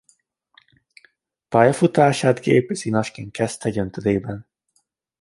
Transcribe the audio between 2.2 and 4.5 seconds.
gépész-inasként kezdte egy öntödében.